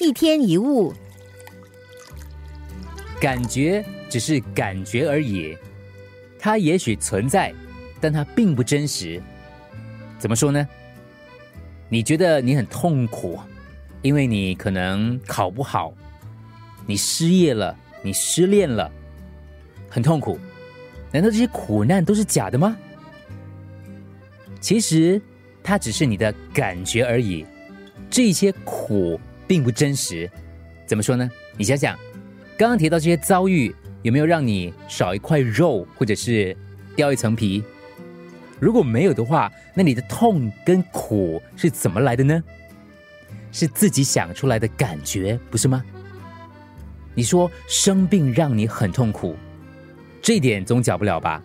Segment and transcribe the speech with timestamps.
[0.00, 0.94] 一天一物，
[3.20, 5.56] 感觉只是感觉而已，
[6.38, 7.52] 它也许存在，
[8.00, 9.20] 但它并不真实。
[10.16, 10.66] 怎么说呢？
[11.88, 13.40] 你觉得你很痛苦，
[14.02, 15.92] 因为你可能考不好，
[16.86, 18.88] 你失业了，你失恋了，
[19.90, 20.38] 很痛苦。
[21.10, 22.76] 难道这些苦难都是假的吗？
[24.60, 25.20] 其实，
[25.60, 27.44] 它只是你的感觉而已。
[28.08, 29.18] 这些苦。
[29.48, 30.30] 并不真实，
[30.86, 31.28] 怎么说呢？
[31.56, 31.98] 你想想，
[32.56, 36.56] 刚刚提到这些遭遇，有没有让你少一块肉，或者是
[36.94, 37.64] 掉一层皮？
[38.60, 42.44] 如果没有的话，那你的痛跟苦是怎么来的呢？
[43.50, 45.82] 是自己想出来的感觉，不是吗？
[47.14, 49.34] 你说生病让你很痛苦，
[50.20, 51.42] 这一点总假不了吧？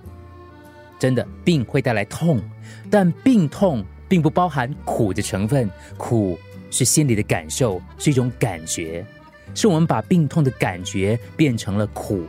[0.99, 2.41] 真的，病会带来痛，
[2.89, 6.37] 但病痛并不包含苦的成分，苦。
[6.73, 9.05] 是心里的感受，是一种感觉，
[9.53, 12.25] 是我们把病痛的感觉变成了苦。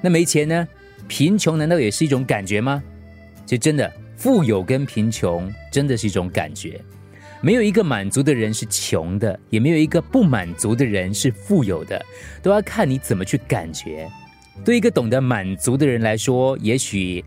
[0.00, 0.66] 那没钱呢？
[1.06, 2.82] 贫穷难道也是一种感觉吗？
[3.46, 6.80] 其实真的，富有跟贫穷真的是一种感觉。
[7.40, 12.04] 没有一个满足的人是穷的，也没有一个不满足的人是富有的，
[12.42, 14.10] 都要看你怎么去感觉。
[14.64, 17.24] 对一个懂得满足的人来说，也许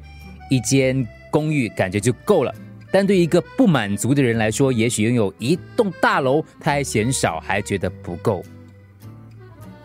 [0.49, 2.53] 一间公寓感觉就够了。
[2.91, 8.43] 但对一个不满足的人来说，也许拥有一栋大楼，他还嫌少，还觉得不够。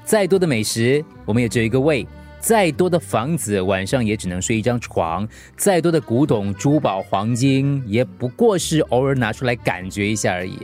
[0.05, 2.05] 再多的美食，我们也只有一个胃；
[2.41, 10.59] 再多的房子，晚上也只能睡一张床；再多的古董、珠宝、黄金，也不过是偶尔拿出来感觉一下而已。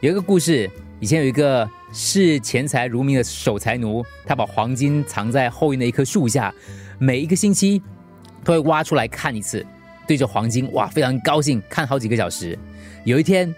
[0.00, 6.54] 有一个故事，以前有一个视钱财如命的守财奴，他把黄金藏在后院的一棵树下，
[6.98, 7.82] 每一个星期
[8.44, 9.64] 都会挖出来看一次。
[10.12, 12.58] 对着黄金，哇，非常高兴，看好几个小时。
[13.02, 13.54] 有一天，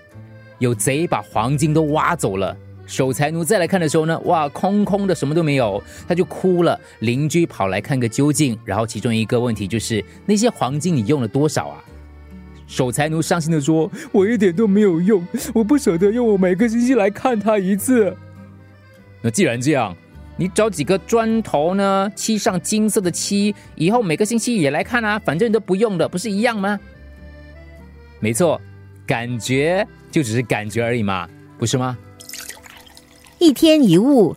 [0.61, 2.57] 有贼把黄金都挖走了。
[2.87, 6.79] 守财奴再来看的时候呢，哇，空空的，什么都没有，他就哭了。
[7.01, 11.83] 邻居跑来看个究竟，然后其中一个问题就是那些黄金你用了多少啊？
[12.69, 18.17] 守财奴伤心的说：“我一点都没有用，我不舍得用我每个星期来看他一次。”
[19.21, 19.97] 那既然这样。
[20.37, 22.11] 你找几个砖头呢？
[22.17, 26.79] 漆上金色的漆，以后每个星期也来看啊，反正你都不用的，不是一样吗？
[28.21, 28.61] 没错，
[29.07, 31.29] 感觉就只是感觉而已嘛，
[31.59, 31.97] 不是吗？
[33.39, 34.35] 一天一物。